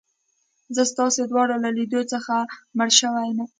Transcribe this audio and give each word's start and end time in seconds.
زه 0.75 0.81
ستاسي 0.91 1.21
دواړو 1.31 1.55
له 1.63 1.69
لیدو 1.77 2.01
څخه 2.13 2.33
مړه 2.77 2.93
شوې 2.99 3.23
یم. 3.29 3.39